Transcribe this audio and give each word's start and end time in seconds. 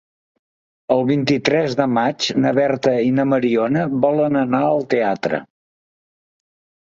El 0.93 1.01
vint-i-tres 1.09 1.75
de 1.81 1.85
maig 1.97 2.25
na 2.45 2.53
Berta 2.59 2.93
i 3.07 3.11
na 3.17 3.25
Mariona 3.33 3.83
volen 4.05 4.39
anar 4.41 4.63
al 4.69 4.83
teatre. 4.95 5.43